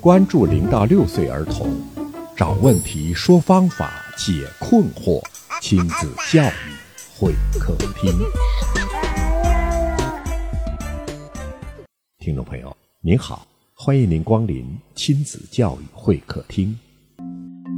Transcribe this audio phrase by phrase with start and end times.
[0.00, 1.70] 关注零到六岁儿童，
[2.34, 5.22] 找问题，说方法，解困惑，
[5.60, 6.72] 亲子教育
[7.18, 8.10] 会客厅。
[12.18, 14.64] 听众朋友，您好，欢迎您光临
[14.94, 16.78] 亲子教育会客厅。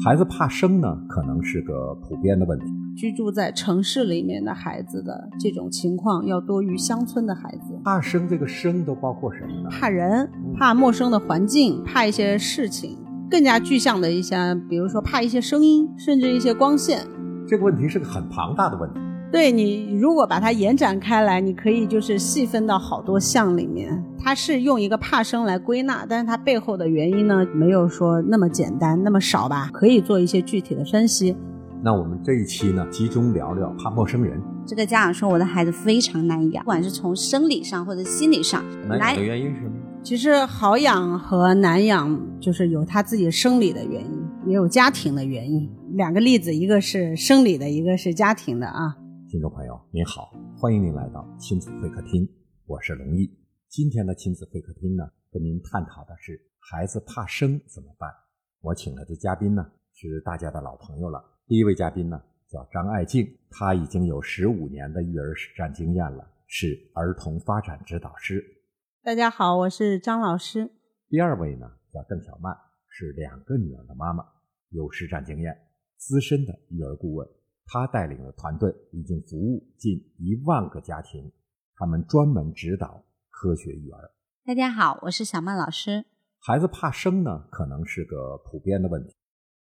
[0.05, 2.82] 孩子怕生呢，可能是个普遍的问题。
[2.95, 7.81] 居住在城市里面的孩子的这种情况要多于乡村的孩子。
[7.85, 9.69] 怕生这个生都包括什么呢？
[9.71, 12.99] 怕人，怕陌生的环境，怕一些事情，
[13.31, 14.37] 更加具象的一些，
[14.69, 17.01] 比如说怕一些声音，甚至一些光线。
[17.47, 19.01] 这个问题是个很庞大的问题。
[19.33, 24.05] 对你，如果把它延展开来，你可以就是细分到好多项里面。
[24.19, 29.71] 它是用一个怕生来归纳，但是它背后的原因呢，没有说那么简单，那么少吧？
[29.73, 31.35] 可以做一些具体的分析。
[31.85, 34.41] 那我们这一期呢，集中聊聊怕陌生人。
[34.65, 38.63] 这个家长说，我的孩子非常难养，不管是从生理上或者心理上。
[38.87, 39.73] 难养的原因是什么？
[40.05, 45.69] 其实好养和难养，就是有他自己生理的原因，也有家庭的原因。
[45.95, 48.97] 两个例子，一个是生理的，一个是家庭的啊。
[49.29, 52.29] 听众朋友您好，欢迎您来到亲子会客厅，
[52.65, 53.29] 我是龙毅。
[53.69, 58.09] 今天的亲子会客厅呢，跟您探讨的是孩子怕生怎么办。
[58.61, 61.21] 我请来的嘉宾呢，是大家的老朋友了。
[61.49, 68.43] 第一位嘉宾呢叫张爱静，她已经有十五年的育儿实战经验了，是儿童发展指导师。
[69.03, 70.71] 大家好，我是张老师。
[71.09, 72.57] 第二位呢叫邓小曼，
[72.89, 74.25] 是两个女儿的妈妈，
[74.71, 75.55] 有实战经验，
[75.97, 77.29] 资深的育儿顾问。
[77.67, 81.31] 她带领的团队已经服务近一万个家庭，
[81.75, 84.11] 他们专门指导科学育儿。
[84.47, 86.05] 大家好，我是小曼老师。
[86.39, 89.15] 孩子怕生呢，可能是个普遍的问题。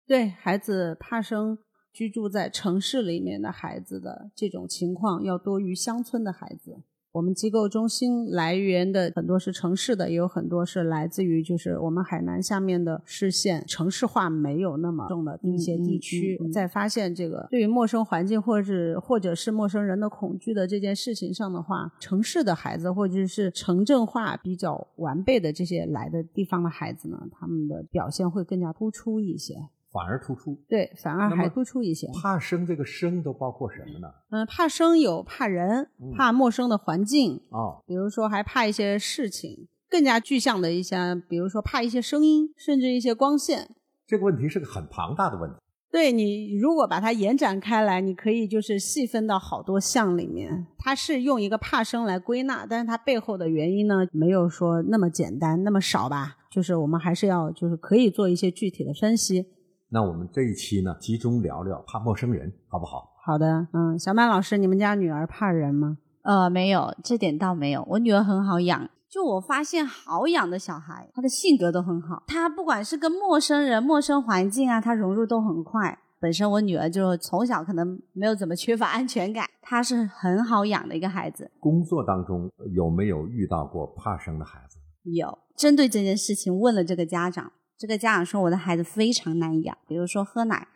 [0.05, 1.57] 对孩子怕生。
[1.99, 6.77] 居住在城市里面的孩子的这种情况要多于乡村的孩子。
[7.11, 16.39] 我们机构中心来源的很多是城市的，也有很多是来自于就是我们海南下面的市县，城市化没有那么重的一些地区。
[16.53, 29.55] 在发现这个对于陌生环境或者是或者是陌生人的恐惧的这件事情上的话，城市的孩子或者是城镇化比较完备的这些来的地方的孩子呢，他们的表现会更加突出一些。
[29.91, 32.07] 反而突出，对，反而还突出一些。
[32.21, 34.07] 怕生这个生都包括什么呢？
[34.29, 40.95] 嗯，怕生有怕人，怕陌生的环境哦，比如说还怕一些事情，更加具象的一些，
[41.27, 43.75] 比如说怕一些声音，甚至一些光线。
[44.05, 45.55] 这个问题是个很庞大的问题。
[45.91, 50.67] 对你，如果把它延展开来，你可以就是细分到好多项里面。
[50.77, 56.37] 它是用一个怕生来归纳，但是它背后的原因呢，没有说那么简单，那么少吧？
[56.51, 59.47] 就是我们还是要就是可以做一些具体的分析。
[59.91, 63.11] 那我们这一期呢，集中聊聊怕陌生人，好不好？
[63.25, 65.97] 好的，嗯，小曼老师，你们家女儿怕人吗？
[66.21, 67.83] 呃，没有，这点倒没有。
[67.89, 72.23] 我女儿很好养，就我发现好养的小孩，他的性格都很好。
[72.27, 75.97] 他不管是跟陌生人、陌生环境啊，他融入都很快。
[76.19, 81.49] 本身我女儿就从小可能没有怎么缺乏安全感，她是很好养的一个孩子。
[81.59, 84.77] 工作当中有没有遇到过怕生的孩子？
[85.03, 87.53] 有，针对这件事情问了这个家长。
[87.79, 90.67] 这个家长说我的孩子非常难养，比如说喝奶，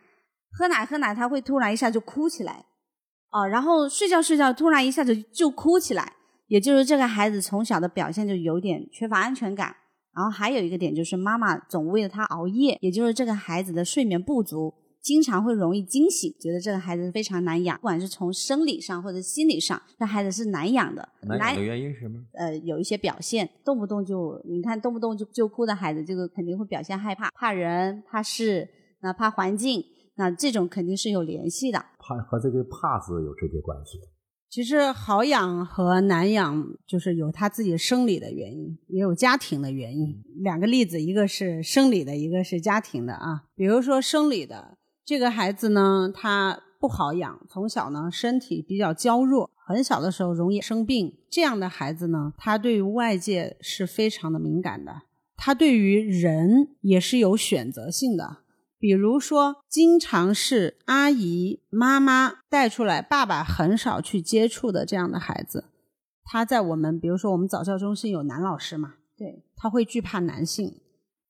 [0.50, 2.64] 喝奶喝奶，他会突然一下就哭起来，
[3.30, 6.14] 哦，然后睡觉睡觉，突然一下子就哭起来，
[6.46, 9.76] 也就是这个孩子从小的表现就有点缺乏安全感。
[10.14, 14.72] 然后还有一个点就是妈妈总为了他熬夜，也就是这个孩子的睡眠不足。
[15.04, 21.06] 经常会容易惊醒，觉得这个孩子非常难养，不管是从生理上或者心理上，这孩子是难养的。
[21.20, 22.24] 难养的原因是什么？
[22.32, 28.66] 呃，有一些表现，动不动就你看，动不动就就哭的孩子，这个肯定会表现害怕，怕人，怕事，
[29.02, 29.84] 那怕环境，
[30.14, 31.84] 那这种肯定是有联系的。
[31.98, 33.98] 怕和这个怕字有直接关系。
[34.48, 40.22] 其实好养和难养，就是有他自己生理的原因，也有家庭的原因。
[40.42, 43.44] 两个例子，一个是生理的，一个是家庭的啊。
[43.54, 44.78] 比如说生理的。
[45.04, 51.14] 这个孩子呢，他不好养，从小呢身体比较娇弱，很小的时候容易生病。
[51.28, 55.02] 这样的孩子呢，他对于外界是非常的敏感的，
[55.36, 58.38] 他对于人也是有选择性的。
[58.78, 65.66] 比如说，经常是阿姨、妈妈带出来，爸爸很少去接触的这样的孩子，
[66.22, 70.80] 他在我们，比如说我们早教中心有男老师嘛，对，他会惧怕男性。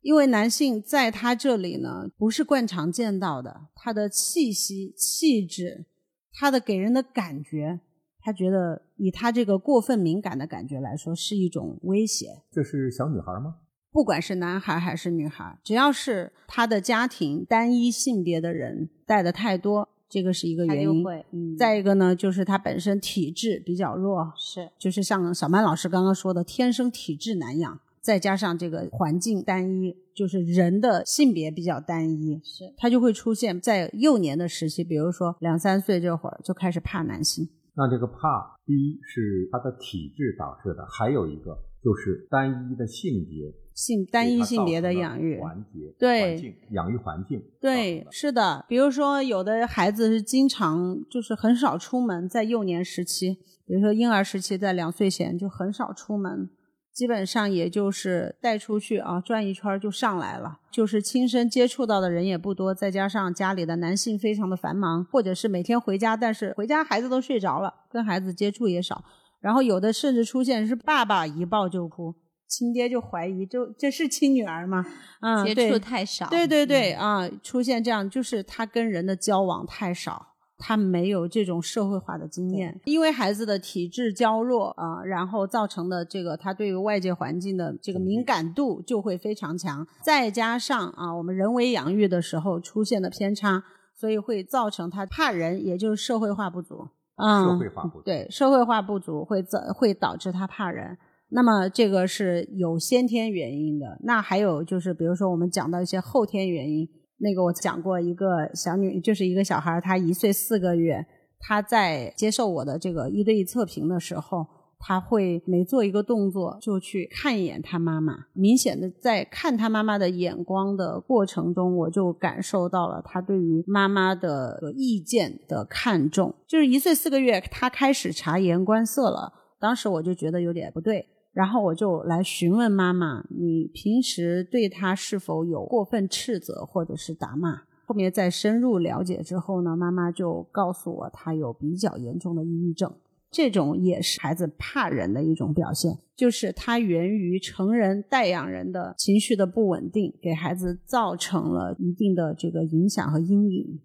[0.04, 5.86] 因为男性在他这里呢，不是惯常见到的，他的气息、气质，
[6.30, 7.80] 他的给人的感觉，
[8.20, 12.42] 他觉得以他这个过分敏感的感觉来说，是一种威胁。
[12.52, 13.56] 这是小女孩吗？
[13.90, 21.02] 不管是男孩还是女孩，只要是他的家庭单一性别的人带的太多，这个是一个原因。
[21.30, 21.56] 嗯。
[21.56, 27.80] 再一个呢，就是他本身体质比较弱，是，就是像小曼老师刚刚说的，天生体质难养。
[28.04, 37.48] 再加上这个环境单一，就是人的性别比较单一，是它就会出现在幼年的时期，比如说两三岁这会儿就开始怕男性。
[37.74, 48.66] 那这个怕，第一是他的体质导致的，还有一个就是单一的性别，性单一性别的养育，环节对环境养育环境，对，是的。
[48.68, 56.48] 比如说，有的孩子是经常就是很少出门，在幼年时期，比如说婴儿时期，在两岁前就很少出门，
[56.94, 69.04] 基本上也就是带出去啊转一圈就上来了，就是亲身接触到的人也不多，再加上家里的男性非常的繁忙，或者是每天回家，但是回家孩子都睡着了，跟孩子接触也少。
[69.40, 72.14] 然后有的甚至出现是爸爸一抱就哭，
[72.48, 74.86] 亲爹就怀疑，就这是亲女儿吗？
[75.20, 76.28] 啊、接触太少。
[76.28, 80.33] 对对对嗯啊，出现这样就是他跟人的交往太少，
[80.66, 93.62] 他没有这种社会化的经验，因为孩子的体质娇弱啊，然后造成的这个他对于外界环境的这个敏感度就会非常强，再加上啊我们人为养育的时候出现的偏差，
[93.94, 96.88] 所以会造成他怕人，也就是社会化不足。
[97.16, 98.02] 嗯，社会化不足。
[98.02, 100.96] 对社会化不足会造会导致他怕人。
[101.28, 106.88] 那么这个是有先天原因的，那还有就是，比如说我们讲到一些后天原因，
[107.18, 111.06] 那个我讲过一个小女，就是一个小孩儿，他一岁四个月，
[111.38, 114.46] 他在接受我的这个一对一测评的时候，
[114.78, 126.34] 他会每做一个动作就去看一眼他妈妈，明显的在看他妈妈的眼光的过程中，我就感受到了他对于妈妈的意见的看重。
[126.46, 131.06] 就是一岁四个月，他开始察言观色了，当时我就觉得有点不对。
[131.34, 142.90] 然后我就来询问妈妈：“你平时对他是否有过分斥责或者是打骂？”后面再深入了解之后呢，妈妈就告诉我，他有比较严重的抑郁症。
[143.30, 153.80] 这种也是孩子怕人的一种表现，就是它源于成人带养人的情绪的不稳定，给孩子造成了一定的这个影响和阴影。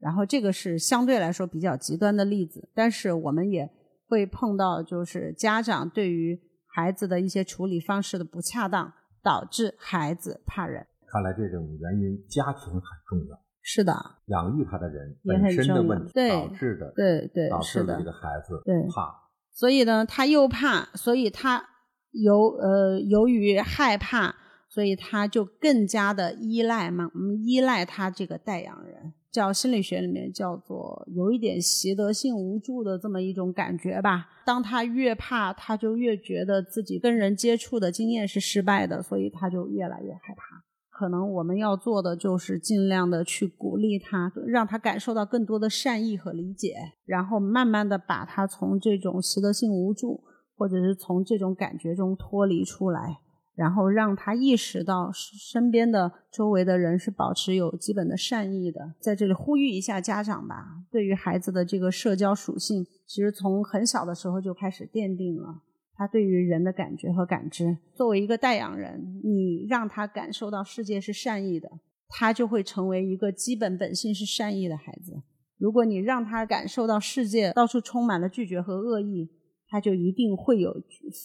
[0.00, 3.70] 然后这个是相对来说比较极端的例子，但是我们也
[4.08, 6.40] 会碰到，就是家长对于
[6.74, 8.92] 孩子的一些处理方式的不恰当，
[9.22, 10.84] 导致孩子怕人。
[11.06, 13.94] 看来这种原因家庭很重要，是的，
[14.26, 19.14] 养育他的人本身的问题导致的，对对导致的这个孩子对怕。
[19.52, 21.64] 所以呢，他又怕，所以他
[22.10, 24.34] 由呃由于害怕，
[24.68, 34.28] 所以他就更加的依赖嘛，嗯，依赖他这个带养人，叫心理学里面叫做有一点习得性无助的这么一种感觉吧。
[34.46, 40.62] 当他越怕，他就越觉得自己跟人接触的经验是失败的，所以他就越来越害怕。
[40.88, 50.22] 可能我们要做的就是尽量的去鼓励他，让他感受到更多的善意和理解，然后慢慢的把他从这种习得性无助，
[50.56, 53.18] 或者是从这种感觉中脱离出来，
[53.54, 58.94] 然后让他意识到身边的周围的人是保持有基本的善意的。
[58.98, 65.62] 在这里呼吁一下家长吧，对于孩子的这个社交属性，其实从很小的时候就开始奠定了。
[65.96, 71.70] 他对于人的感觉和感知，作为一个带养人，你让他感受到世界是善意的，
[72.08, 75.22] 他就会成为一个基本本性是善意的孩子。
[75.56, 79.30] 如果你让他感受到世界到处充满了拒绝和恶意，
[79.74, 80.72] 他就一定会有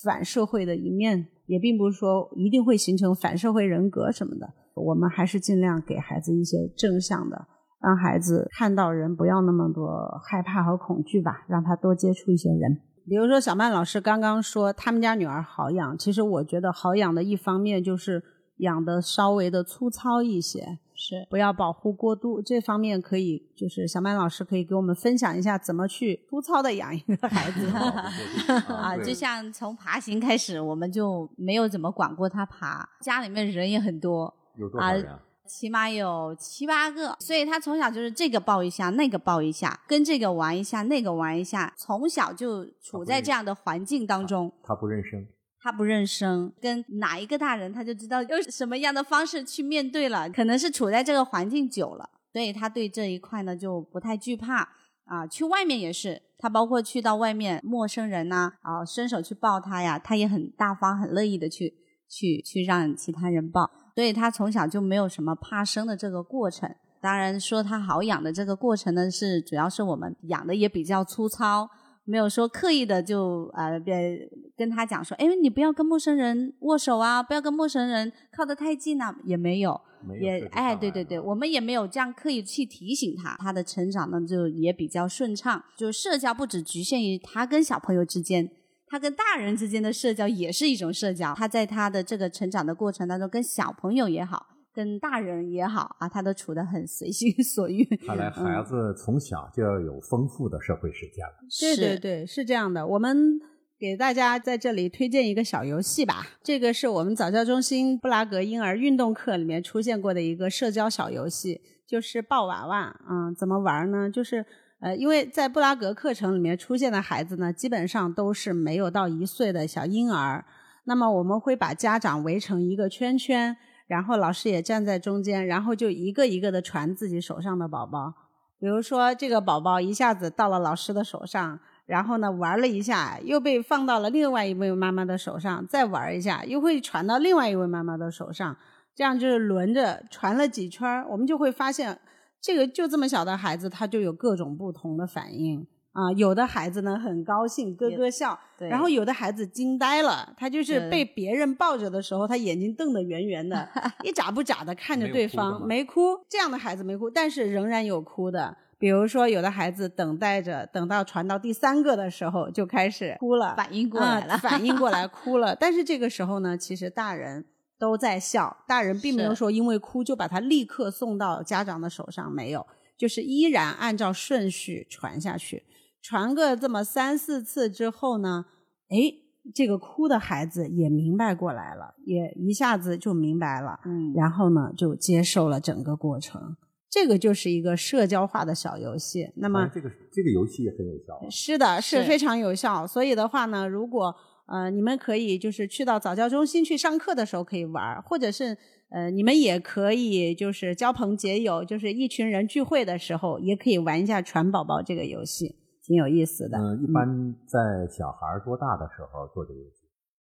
[0.01, 4.49] 反社会的一面，也并不是说一定会形成反社会人格什么的。
[4.73, 7.45] 我们还是尽量给孩子一些正向的，
[7.79, 9.87] 让孩子看到人不要那么多
[10.27, 12.81] 害怕和恐惧吧，让他多接触一些人。
[13.07, 18.23] 比如说，小曼老师刚刚说他们家女儿好养，其实我觉得好养的一方面就是
[18.57, 22.41] 养的稍微的粗糙一些，是不要保护过度。
[22.41, 27.67] 这方面可以，就是小曼老师可以给我们分享一下怎么去粗糙的养一个孩子。
[28.67, 35.19] 啊，就像从爬行开始，我们就没有怎么管过他爬，家里面人也很多，有多少人啊？
[35.47, 44.51] 起码有七八个，所以他从小就是这个抱一下，那个抱一下，跟这个玩一下，那个玩一下，从小就处在这样的环境当中。
[44.61, 45.25] 他不认生，
[45.61, 54.67] 他不认生，跟哪一个大人他就知道用什么样的方式去面对了，可能是处在这个环境久了，所以他对这一块呢就不太惧怕
[55.05, 55.27] 啊。
[55.27, 61.73] 去外面也是，他包括去到外面陌生人呐、啊，伸手去抱他呀，他也很大方、很乐意的去
[62.09, 66.73] 去去让其他人抱，所以他从小就没有什么怕生的这个过程。
[67.01, 71.69] 当然说他好养的这个过程呢，是主要是我们养的也比较粗糙，
[72.09, 79.79] 没有说刻意的就呃别跟他讲说，哎，你不要跟陌生人握手啊，不要跟陌生人靠得太近啊，也没有。
[80.01, 85.61] 没有也哎，对对对，我们也没有这样刻意去提醒他，他的成长呢就也比较顺畅。
[85.77, 88.49] 就社交不只局限于他跟小朋友之间，
[88.87, 91.35] 他跟大人之间的社交也是一种社交。
[91.35, 94.47] 他在他的这个成长的过程当中，跟小朋友也好，
[94.79, 97.83] 跟大人也好啊，他都处得很随心所欲。
[98.07, 101.33] 看来孩子从小就要有丰富的社会实践了。
[101.59, 102.87] 对对对，是这样的。
[102.87, 103.37] 我们
[103.77, 112.95] 给大家在这里推荐一个小游戏吧，这个是我们早教中心布拉格婴儿运动课里面出现过的一个社交小游戏，就是抱娃娃。
[113.09, 114.09] 嗯，怎么玩呢？
[114.09, 114.45] 就是
[114.79, 120.45] 呃，因为在布拉格课程里面出现的孩子呢，基本上都是没有到一岁的小婴儿。
[120.85, 123.57] 那么我们会把家长围成一个圈圈，
[123.89, 128.13] 然后老师也站在中间，然后就一个一个的传自己手上的宝宝。
[128.59, 138.55] 比如说，这个宝宝一下子到了老师的手上，然后呢玩了一下，又被放到了另外一位妈妈的手上，再玩一下，又会传到另外一位妈妈的手上，
[138.93, 141.97] 这样就是轮着传了几圈，我们就会发现，
[142.39, 145.65] 这个就这么小的孩子，他就有各种不同的反应
[145.99, 146.11] 啊。
[146.15, 153.67] 有的孩子呢很高兴，咯咯笑，对然后有的孩子惊呆了，他就是被别人抱着的时候，他眼睛瞪得圆圆的，
[154.03, 156.25] 一眨不眨的看着对方，没哭没哭。
[156.29, 158.55] 这样的孩子没哭，但是仍然有哭的。
[158.77, 165.53] 比如说，有的孩子等待着，等到传到第三个的时候就开始哭了，反应过来了啊反应过来哭了。
[165.53, 167.43] 但是这个时候呢，其实大人
[167.77, 172.65] 都在笑，大人并没有说因为哭就把他立刻送到家长的手上，没有，
[172.97, 175.63] 就是依然按照顺序传下去。
[176.01, 178.45] 传个这么三四次之后呢，
[178.89, 179.13] 哎，
[179.53, 186.55] 这个哭的孩子也明白过来了，也一下子就明白了，嗯，然后呢就接受了整个过程。
[186.91, 189.31] 这个就是一个社交化的小游戏。
[189.35, 191.29] 那么哎这个这个游戏也很有效啊。
[191.29, 192.87] 是的，是是非常有效。
[192.87, 194.15] 所以的话呢，如果
[194.47, 198.57] 呃你们可以就是去到早教中心去上课的时候可以玩儿，或者是
[198.89, 205.55] 呃你们也可以就是交朋结友，就是一群人聚会的时候也可以玩一下传宝宝这个游戏，
[205.89, 206.55] 挺有意思的。
[206.59, 209.89] 嗯，一般在小孩多大的时候做这个游戏？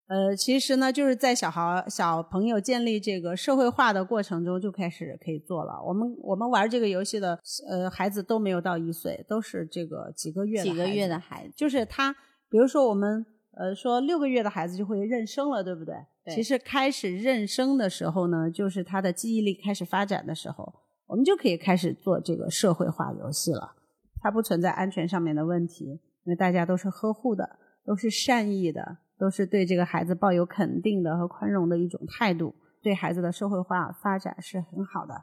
[0.08, 5.80] 呃，其实呢，就是在小孩小朋友建立这个社会化的过程中就开始可以做了。
[5.86, 12.12] 我们我们玩这个游戏的呃孩子都没有到一岁，都是这个几个月的几个月的孩子，就是他，
[12.50, 13.24] 比如说我们
[13.56, 15.96] 呃说六个月的孩子就会认生了，对不对？
[16.26, 20.74] 对其实开始认生的时候呢，就是他的记忆力开始发展的时候，
[21.06, 23.76] 我们就可以开始做这个社会化游戏了。
[24.24, 25.86] 它不存在安全上面的问题，
[26.24, 35.14] 因为大家都是呵护的，都是善意的，都是对这个孩子抱有肯定的和宽容的一种态度，对孩子的社会化发展是很好的。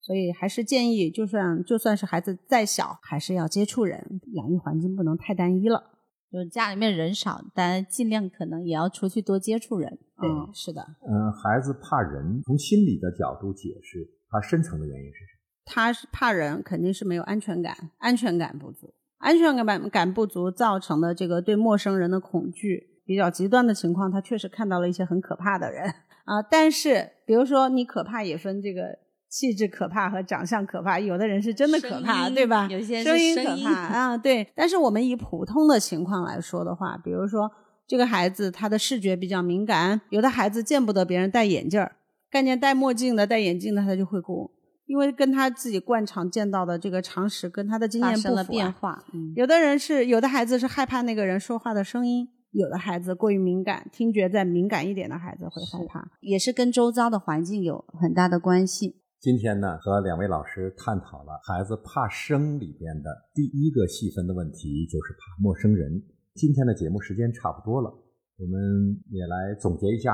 [0.00, 5.90] 所以还是建议，就算就算是孩子再小，还是要接触人，养育环境不能太单一了。
[6.30, 9.98] 就是家里面人少，但尽量可能也要出去多接触人。
[10.20, 15.33] 对，嗯，是的，嗯，孩子怕人，从心理的角度解释，他深层的原因是什么？
[15.64, 25.86] 他是怕人，肯定是没有安全感，安全感不足，安全感感不足造成的这个对陌生人的恐惧，比较极端的情况，他确实看到了一些很可怕的人
[26.24, 26.42] 啊。
[26.42, 28.98] 但是，比如说你可怕也分这个
[29.30, 32.68] 气质可怕和长相可怕，有的人是真的可怕，对吧？
[32.70, 34.46] 有些是声音声音可怕啊，对。
[34.54, 37.50] 但是我们以普通的情况来说的话，比如说
[37.86, 41.96] 这个孩子他的视觉比较敏感，有的孩子见不得别人戴眼镜儿，
[42.30, 44.50] 看见戴墨镜的、戴眼镜的，他就会哭。
[44.86, 49.04] 因为跟他自己惯常见到的这个常识跟他的经验不符、啊、发生了变化。
[49.12, 56.06] 嗯，有的人是有的孩子是害怕那个人说话的声音，有的孩子过于敏感，听觉再敏感一点的孩子会害怕。
[56.20, 59.00] 也是跟周遭的环境有很大的关系。
[59.20, 66.02] 今天呢，和两位老师探讨了孩子怕生里边的第一个细分的问题，就是怕陌生人。
[66.34, 70.12] 今天的节目时间差不多了，我们也来总结一下。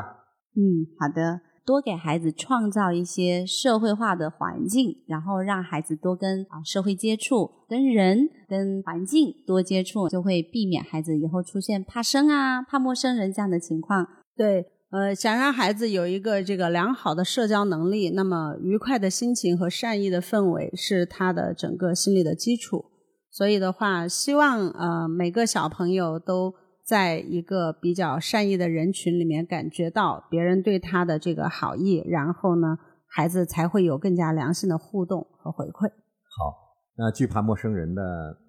[0.55, 1.41] 嗯，好的。
[1.71, 14.05] 多给孩子创造一些社会化的环境，然后让孩子多跟啊社会接触，跟人、跟环境多接触，就会避免孩子以后出现怕生啊、怕陌生人这样的情况。
[14.37, 22.87] 对，呃，想让孩子有一个这个良好的社交能力，那么愉快的心情和善意的氛围是他的整个心理的基础。
[23.31, 26.53] 所以的话，希望呃每个小朋友都。
[26.91, 35.89] 在一个比较善意的人群里面，感觉到别人对他的这个好意，然后呢，孩子才会有更加良性的互动和回馈。
[35.89, 38.03] 好，那惧怕陌生人的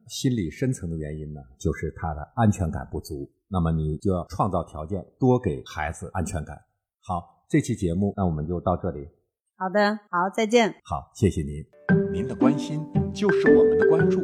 [0.07, 3.31] 心理深层的原因呢，就是他的安全感不足。
[3.48, 6.57] 那么你就要创造条件，多给孩子安全感。
[7.03, 9.07] 好，这期节目那我们就到这里。
[9.55, 10.74] 好的，好，再见。
[10.83, 11.63] 好，谢谢您。
[12.12, 12.83] 您的关心
[13.13, 14.19] 就是我们的关注，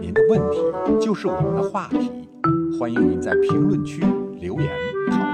[0.00, 0.58] 您的问题
[1.00, 2.19] 就是我们的话题。
[2.80, 4.00] 欢迎您在评论区
[4.40, 4.70] 留言
[5.10, 5.29] 讨论。